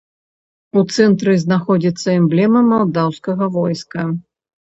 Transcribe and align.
У 0.79 0.81
цэнтры 0.95 1.35
знаходзіцца 1.43 2.07
эмблема 2.21 2.63
малдаўскага 2.71 3.51
войска. 3.59 4.09